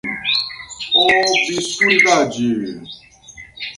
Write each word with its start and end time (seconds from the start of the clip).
obscuridade 1.47 2.81